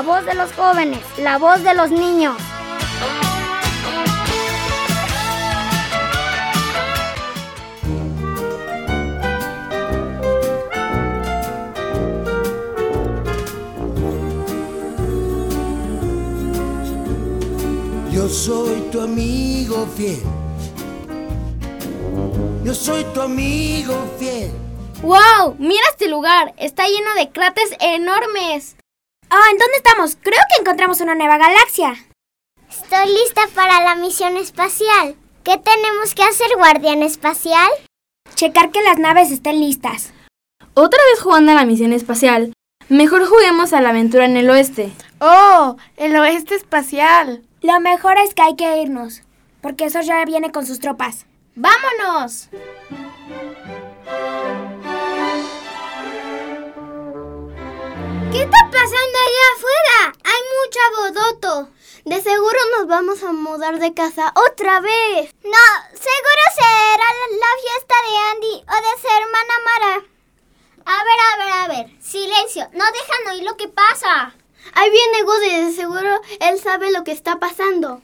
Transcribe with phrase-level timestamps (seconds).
[0.00, 2.34] la voz de los jóvenes, la voz de los niños.
[18.10, 20.22] Yo soy tu amigo fiel.
[22.64, 24.50] Yo soy tu amigo fiel.
[25.02, 25.56] ¡Wow!
[25.58, 26.54] Mira este lugar.
[26.56, 28.79] Está lleno de cráteres enormes.
[29.30, 30.16] Ah, ¿en dónde estamos?
[30.20, 31.94] Creo que encontramos una nueva galaxia.
[32.68, 35.14] Estoy lista para la misión espacial.
[35.44, 37.70] ¿Qué tenemos que hacer, guardián espacial?
[38.34, 40.12] Checar que las naves estén listas.
[40.74, 42.52] Otra vez jugando a la misión espacial.
[42.88, 44.92] Mejor juguemos a la aventura en el oeste.
[45.20, 45.76] ¡Oh!
[45.96, 47.44] El oeste espacial.
[47.60, 49.22] Lo mejor es que hay que irnos,
[49.60, 51.26] porque eso ya viene con sus tropas.
[51.54, 52.48] ¡Vámonos!
[58.32, 60.14] ¿Qué está pasando allá afuera?
[60.22, 61.68] Hay mucho bodoto.
[62.04, 65.34] De seguro nos vamos a mudar de casa otra vez.
[65.42, 67.08] No, seguro será
[67.42, 69.94] la, fiesta de Andy o de su hermana Mara.
[70.84, 72.00] A ver, a ver, a ver.
[72.00, 72.68] Silencio.
[72.72, 74.32] No dejan oír lo que pasa.
[74.74, 78.00] Ahí viene Woody, de seguro él sabe lo que está pasando.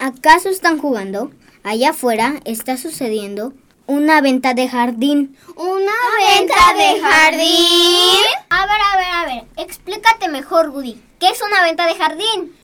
[0.00, 1.30] ¿Acaso están jugando?
[1.62, 3.52] Allá afuera está sucediendo
[3.88, 5.36] una venta de jardín.
[5.56, 5.92] ¿Una
[6.36, 8.22] venta de jardín?
[8.50, 9.44] A ver, a ver, a ver.
[9.56, 11.02] Explícate mejor, Woody.
[11.18, 12.54] ¿Qué es una venta de jardín?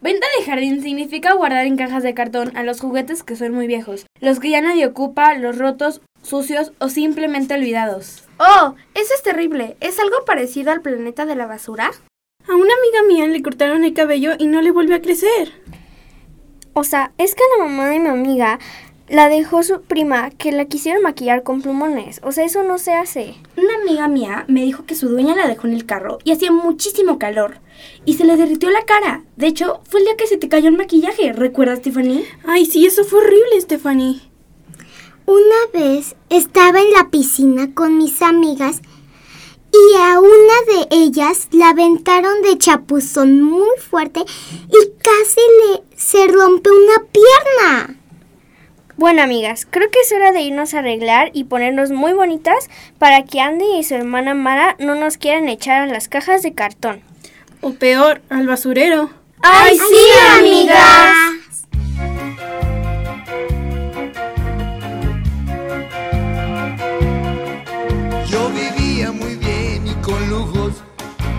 [0.00, 3.68] Venta de jardín significa guardar en cajas de cartón a los juguetes que son muy
[3.68, 8.24] viejos, los que ya nadie ocupa, los rotos, sucios o simplemente olvidados.
[8.38, 8.74] ¡Oh!
[8.94, 9.76] Eso es terrible.
[9.78, 11.92] ¿Es algo parecido al planeta de la basura?
[12.48, 15.52] A una amiga mía le cortaron el cabello y no le volvió a crecer.
[16.74, 18.58] O sea, es que la mamá de mi amiga
[19.12, 22.20] la dejó su prima que la quisieron maquillar con plumones.
[22.24, 23.34] O sea, eso no se hace.
[23.58, 26.50] Una amiga mía me dijo que su dueña la dejó en el carro y hacía
[26.50, 27.58] muchísimo calor.
[28.06, 29.22] Y se le derritió la cara.
[29.36, 31.34] De hecho, fue el día que se te cayó el maquillaje.
[31.34, 32.24] ¿Recuerdas, Stephanie?
[32.46, 34.22] Ay, sí, eso fue horrible, Stephanie.
[35.26, 38.80] Una vez estaba en la piscina con mis amigas
[39.72, 46.28] y a una de ellas la aventaron de chapuzón muy fuerte y casi le se
[46.28, 48.01] rompe una pierna.
[48.98, 53.24] Bueno, amigas, creo que es hora de irnos a arreglar y ponernos muy bonitas para
[53.24, 57.00] que Andy y su hermana Mara no nos quieran echar a las cajas de cartón.
[57.62, 59.10] O peor, al basurero.
[59.42, 59.96] ¡Ay, sí,
[60.38, 61.14] amigas!
[68.28, 70.82] Yo vivía muy bien y con lujos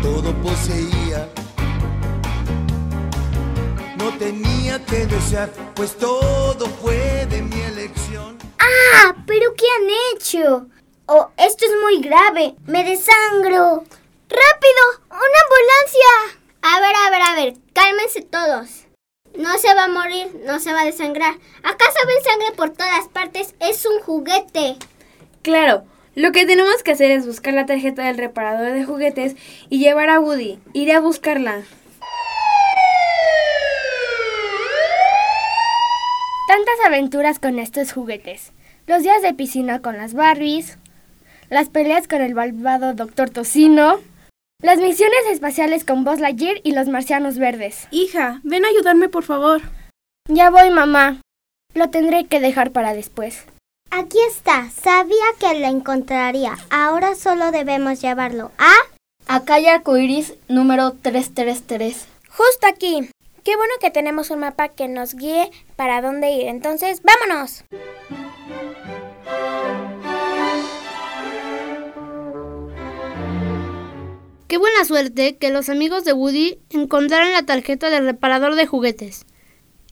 [0.01, 1.02] todo poseía.
[4.23, 8.37] Tenía que desear, pues todo fue de mi elección.
[8.57, 9.15] ¡Ah!
[9.27, 10.67] ¿Pero qué han hecho?
[11.07, 12.55] Oh, esto es muy grave.
[12.65, 13.83] Me desangro.
[14.29, 14.83] ¡Rápido!
[15.09, 16.39] ¡Una ambulancia!
[16.61, 17.53] A ver, a ver, a ver.
[17.73, 18.85] Cálmense todos.
[19.37, 21.35] No se va a morir, no se va a desangrar.
[21.63, 23.55] ¿Acaso ven sangre por todas partes?
[23.59, 24.77] Es un juguete.
[25.41, 25.83] Claro,
[26.15, 29.35] lo que tenemos que hacer es buscar la tarjeta del reparador de juguetes
[29.69, 30.59] y llevar a Woody.
[30.73, 31.63] Iré a buscarla.
[36.93, 38.51] Aventuras con estos juguetes.
[38.85, 40.77] Los días de piscina con las Barbies,
[41.49, 43.99] las peleas con el malvado Doctor Tocino,
[44.61, 47.87] las misiones espaciales con Buzz Lightyear y los marcianos verdes.
[47.89, 49.61] Hija, ven a ayudarme, por favor.
[50.29, 51.19] Ya voy, mamá.
[51.73, 53.43] Lo tendré que dejar para después.
[53.89, 54.69] Aquí está.
[54.69, 56.55] Sabía que lo encontraría.
[56.69, 58.71] Ahora solo debemos llevarlo a...
[59.25, 62.07] Acá hay arcoiris número 333.
[62.29, 63.09] Justo aquí.
[63.43, 66.47] Qué bueno que tenemos un mapa que nos guíe para dónde ir.
[66.47, 67.65] Entonces, vámonos.
[74.47, 79.25] Qué buena suerte que los amigos de Woody encontraran la tarjeta del reparador de juguetes.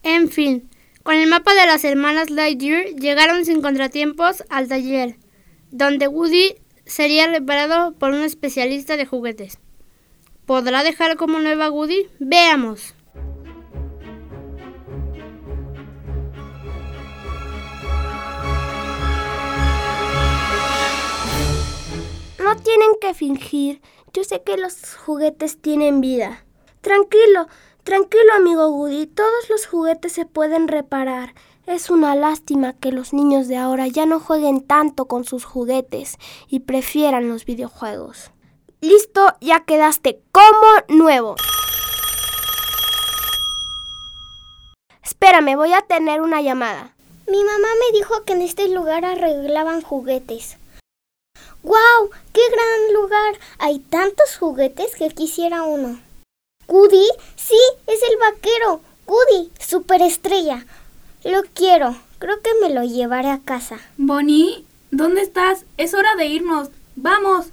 [0.02, 0.70] En fin,
[1.02, 5.16] con el mapa de las hermanas Lightyear llegaron sin contratiempos al taller,
[5.70, 6.54] donde Woody
[6.86, 9.58] sería reparado por un especialista de juguetes.
[10.46, 12.06] ¿Podrá dejar como nueva Woody?
[12.18, 12.94] Veamos.
[22.52, 23.80] No tienen que fingir.
[24.12, 26.44] Yo sé que los juguetes tienen vida.
[26.82, 27.46] Tranquilo,
[27.82, 29.06] tranquilo amigo Woody.
[29.06, 31.32] Todos los juguetes se pueden reparar.
[31.66, 36.18] Es una lástima que los niños de ahora ya no jueguen tanto con sus juguetes
[36.46, 38.32] y prefieran los videojuegos.
[38.82, 41.36] Listo, ya quedaste como nuevo.
[45.02, 46.94] Espérame, voy a tener una llamada.
[47.26, 50.58] Mi mamá me dijo que en este lugar arreglaban juguetes.
[51.62, 52.10] ¡Guau!
[52.32, 53.38] ¡Qué gran lugar!
[53.58, 56.00] Hay tantos juguetes que quisiera uno.
[56.66, 57.08] ¿Goody?
[57.36, 58.80] Sí, es el vaquero.
[59.06, 60.66] Goody, superestrella.
[61.24, 61.96] Lo quiero.
[62.18, 63.78] Creo que me lo llevaré a casa.
[63.96, 65.64] Bonnie, ¿dónde estás?
[65.76, 66.70] Es hora de irnos.
[66.96, 67.46] Vamos.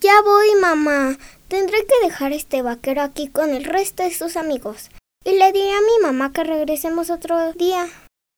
[0.00, 1.18] Ya voy, mamá.
[1.48, 4.90] Tendré que dejar este vaquero aquí con el resto de sus amigos.
[5.24, 7.88] Y le diré a mi mamá que regresemos otro día.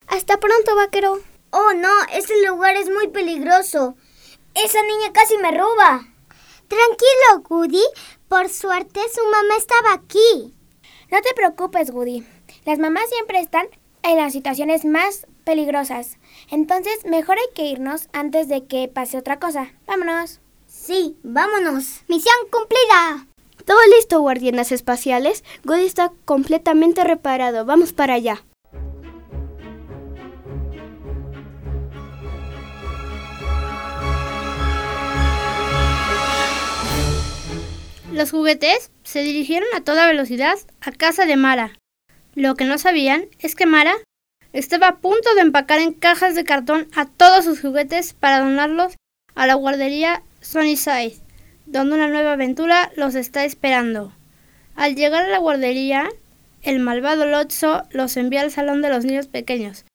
[0.06, 1.20] Hasta pronto, vaquero.
[1.50, 3.96] Oh, no, ese lugar es muy peligroso.
[4.54, 6.06] Esa niña casi me roba.
[6.68, 7.84] Tranquilo, Goody.
[8.28, 10.54] Por suerte su mamá estaba aquí.
[11.10, 12.24] No te preocupes, Woody.
[12.64, 13.66] Las mamás siempre están
[14.02, 16.18] en las situaciones más peligrosas.
[16.50, 19.72] Entonces, mejor hay que irnos antes de que pase otra cosa.
[19.86, 20.40] Vámonos.
[20.66, 22.02] Sí, vámonos.
[22.08, 23.26] Misión cumplida.
[23.66, 25.44] Todo listo, guardianas espaciales.
[25.64, 27.64] Woody está completamente reparado.
[27.64, 28.44] Vamos para allá.
[38.20, 41.78] Los juguetes se dirigieron a toda velocidad a casa de Mara.
[42.34, 43.94] Lo que no sabían es que Mara
[44.52, 48.96] estaba a punto de empacar en cajas de cartón a todos sus juguetes para donarlos
[49.34, 51.16] a la guardería Sunnyside,
[51.64, 54.12] donde una nueva aventura los está esperando.
[54.74, 56.06] Al llegar a la guardería,
[56.60, 59.86] el malvado Lotso los envía al salón de los niños pequeños.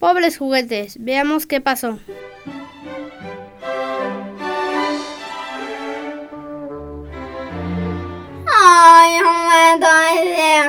[0.00, 2.00] Pobres juguetes, veamos qué pasó.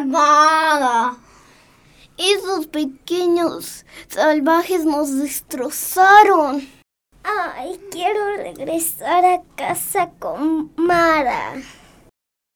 [0.07, 1.17] No
[2.17, 6.67] Esos pequeños salvajes nos destrozaron.
[7.23, 11.53] Ay, quiero regresar a casa con Mara.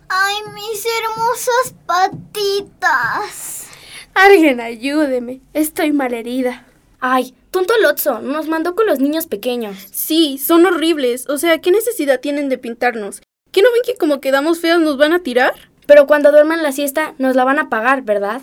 [0.09, 3.67] Ay, mis hermosas patitas.
[4.13, 5.41] Alguien ayúdeme.
[5.53, 6.65] Estoy malherida.
[6.99, 9.77] Ay, tonto Lotso, nos mandó con los niños pequeños.
[9.91, 11.29] Sí, son horribles.
[11.29, 13.21] O sea, ¿qué necesidad tienen de pintarnos?
[13.51, 15.53] ¿Qué no ven que como quedamos feas nos van a tirar?
[15.85, 18.41] Pero cuando duerman la siesta nos la van a pagar, ¿verdad?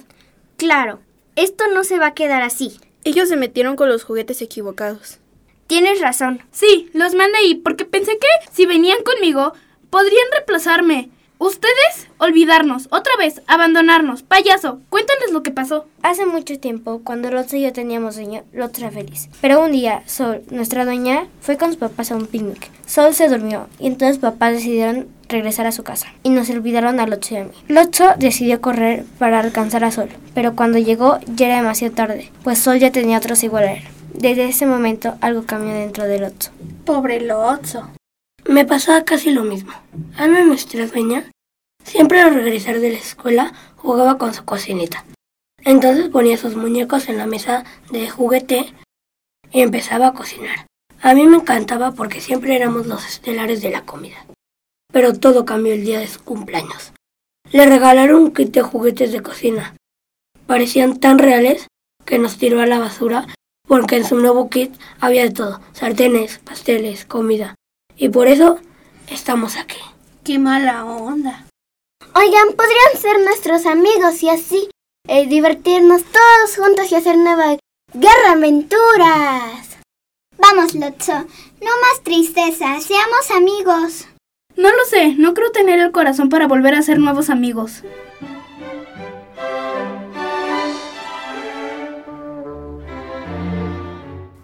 [0.56, 1.00] Claro,
[1.36, 2.78] esto no se va a quedar así.
[3.04, 5.18] Ellos se metieron con los juguetes equivocados.
[5.66, 6.42] Tienes razón.
[6.52, 9.54] Sí, los mandé ahí porque pensé que si venían conmigo
[9.90, 11.10] podrían reemplazarme.
[11.38, 14.22] Ustedes olvidarnos, otra vez, abandonarnos.
[14.22, 15.86] Payaso, cuéntales lo que pasó.
[16.02, 19.28] Hace mucho tiempo, cuando Lotso y yo teníamos sueño, Lotso era feliz.
[19.40, 22.70] Pero un día, Sol, nuestra dueña, fue con sus papás a un picnic.
[22.86, 27.06] Sol se durmió y entonces papás decidieron regresar a su casa y nos olvidaron a
[27.06, 27.50] Lotso y a mí.
[27.68, 32.58] Lotso decidió correr para alcanzar a Sol, pero cuando llegó ya era demasiado tarde, pues
[32.58, 33.82] Sol ya tenía otros igual.
[34.14, 36.52] Desde ese momento algo cambió dentro de Lotso.
[36.84, 37.88] Pobre Lotso.
[38.48, 39.72] Me pasaba casi lo mismo.
[40.16, 41.24] Ana, nuestra dueña,
[41.84, 45.04] siempre al regresar de la escuela jugaba con su cocinita.
[45.64, 48.74] Entonces ponía sus muñecos en la mesa de juguete
[49.52, 50.66] y empezaba a cocinar.
[51.00, 54.24] A mí me encantaba porque siempre éramos los estelares de la comida.
[54.92, 56.92] Pero todo cambió el día de su cumpleaños.
[57.50, 59.74] Le regalaron un kit de juguetes de cocina.
[60.46, 61.66] Parecían tan reales
[62.04, 63.26] que nos tiró a la basura
[63.66, 67.54] porque en su nuevo kit había de todo, sartenes, pasteles, comida.
[67.96, 68.58] Y por eso
[69.08, 69.80] estamos aquí.
[70.24, 71.46] Qué mala onda.
[72.14, 74.68] Oigan, podrían ser nuestros amigos y así
[75.08, 77.56] eh, divertirnos todos juntos y hacer nueva
[77.94, 79.78] guerra aventuras.
[80.38, 84.06] Vamos, Lotso, no más tristeza, seamos amigos.
[84.56, 87.82] No lo sé, no creo tener el corazón para volver a ser nuevos amigos.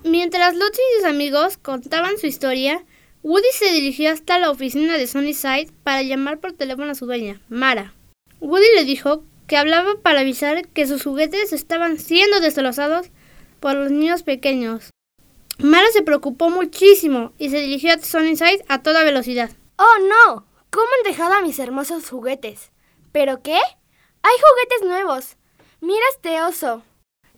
[0.04, 2.84] Mientras Lotso y sus amigos contaban su historia,
[3.22, 7.40] Woody se dirigió hasta la oficina de Sunnyside para llamar por teléfono a su dueña,
[7.48, 7.92] Mara.
[8.40, 13.10] Woody le dijo que hablaba para avisar que sus juguetes estaban siendo destrozados
[13.60, 14.90] por los niños pequeños.
[15.58, 19.50] Mara se preocupó muchísimo y se dirigió a Sunnyside a toda velocidad.
[19.78, 20.44] ¡Oh, no!
[20.70, 22.72] ¿Cómo han dejado a mis hermosos juguetes?
[23.12, 23.58] ¿Pero qué?
[24.22, 25.36] Hay juguetes nuevos.
[25.80, 26.82] Mira este oso,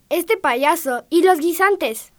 [0.09, 2.13] este payaso y los guisantes.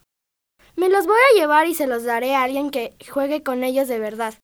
[0.75, 3.87] Me los voy a llevar y se los daré a alguien que juegue con ellos
[3.87, 4.35] de verdad.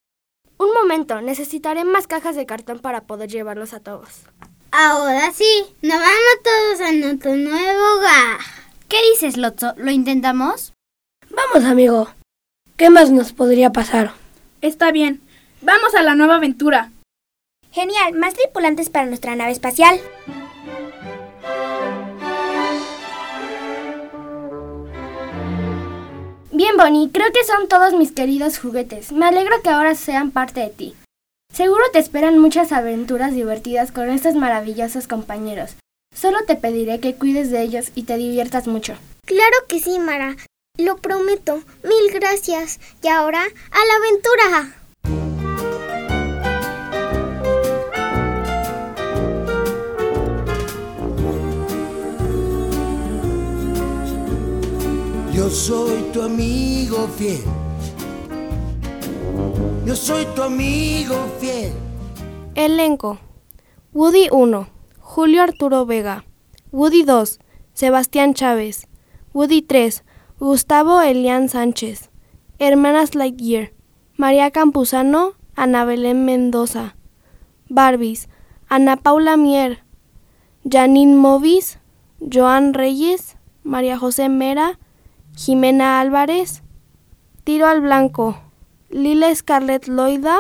[0.58, 4.24] Un momento, necesitaré más cajas de cartón para poder llevarlos a todos.
[4.72, 8.40] Ahora sí, nos vamos todos a nuestro nuevo hogar.
[8.90, 9.76] ¿Qué dices, Lotso?
[9.78, 10.74] ¿Lo intentamos?
[11.30, 12.10] Vamos, amigo.
[12.78, 14.14] ¿Qué más nos podría pasar?
[14.62, 15.27] Está bien.
[15.62, 16.92] Vamos a la nueva aventura.
[17.72, 20.00] Genial, más tripulantes para nuestra nave espacial.
[26.52, 29.12] Bien, Bonnie, creo que son todos mis queridos juguetes.
[29.12, 30.96] Me alegro que ahora sean parte de ti.
[31.54, 35.76] Seguro te esperan muchas aventuras divertidas con estos maravillosos compañeros.
[36.16, 38.96] Solo te pediré que cuides de ellos y te diviertas mucho.
[39.26, 40.36] Claro que sí, Mara.
[40.78, 41.62] Lo prometo.
[41.84, 42.80] Mil gracias.
[43.04, 44.87] Y ahora, a la aventura.
[55.38, 57.44] Yo soy tu amigo fiel.
[59.86, 61.74] Yo soy tu amigo fiel.
[62.56, 63.20] Elenco.
[63.94, 64.68] Woody 1.
[65.00, 66.26] Julio Arturo Vega.
[66.72, 67.38] Woody 2.
[67.76, 68.88] Sebastián Chávez.
[69.32, 70.04] Woody 3.
[70.40, 72.10] Gustavo Elian Sánchez.
[72.58, 73.74] Hermanas Lightyear.
[74.16, 75.34] María Campuzano.
[75.56, 76.96] Ana Belén Mendoza.
[77.70, 78.28] Barbies.
[78.70, 79.84] Ana Paula Mier.
[80.64, 81.78] Janine Movis.
[82.22, 83.38] Joan Reyes.
[83.62, 84.80] María José Mera.
[85.38, 86.64] Jimena Álvarez.
[87.44, 88.42] Tiro al Blanco.
[88.90, 90.36] Lila Scarlett Loida.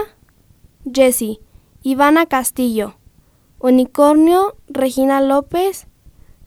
[0.91, 1.39] Jessie.
[1.83, 2.95] Ivana Castillo.
[3.59, 4.57] Unicornio.
[4.67, 5.85] Regina López.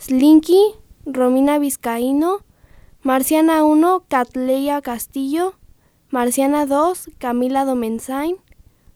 [0.01, 0.61] Slinky.
[1.07, 2.39] Romina Vizcaíno.
[3.03, 4.07] Marciana 1.
[4.09, 5.55] Catleya Castillo.
[6.09, 7.11] Marciana 2.
[7.19, 8.39] Camila Domenzain.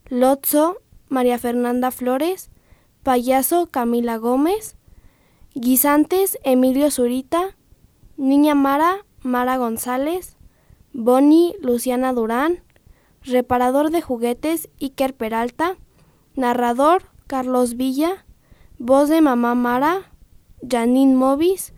[0.09, 0.79] Lotso.
[1.09, 2.51] María Fernanda Flores.
[3.05, 4.75] Payaso Camila Gómez.
[5.55, 7.57] Guisantes Emilio Zurita.
[8.17, 10.37] Niña Mara Mara González.
[10.93, 12.63] Bonnie Luciana Durán.
[13.23, 15.77] Reparador de juguetes Iker Peralta.
[16.37, 18.27] Narrador Carlos Villa.
[18.79, 20.13] Voz de mamá Mara
[20.69, 21.73] Janine Movis.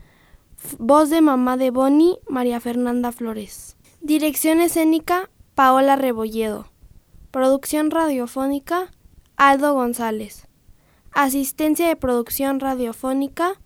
[0.78, 3.76] Voz de mamá de Bonnie María Fernanda Flores.
[4.00, 6.66] Dirección escénica Paola Rebolledo.
[7.30, 8.90] Producción radiofónica
[9.36, 10.48] Aldo González.
[11.12, 13.60] Asistencia de producción radiofónica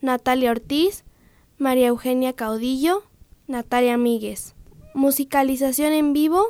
[0.00, 1.04] Natalia Ortiz,
[1.58, 3.02] María Eugenia Caudillo,
[3.48, 4.54] Natalia Míguez.
[4.92, 6.48] Musicalización en vivo,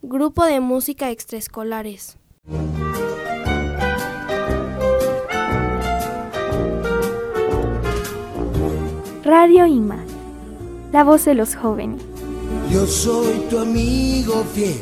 [0.00, 2.18] Grupo de Música Extraescolares.
[9.24, 10.04] Radio IMA,
[10.92, 12.00] la voz de los jóvenes.
[12.70, 14.78] Yo soy tu amigo fiel